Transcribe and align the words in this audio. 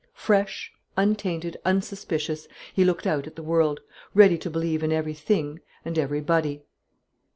Fresh, 0.15 0.71
untainted, 0.97 1.57
unsuspicious, 1.63 2.47
he 2.73 2.83
looked 2.83 3.05
out 3.05 3.27
at 3.27 3.35
the 3.35 3.43
world, 3.43 3.81
ready 4.15 4.35
to 4.35 4.49
believe 4.49 4.81
in 4.81 4.91
everything 4.91 5.59
and 5.85 5.95
everybody. 5.99 6.63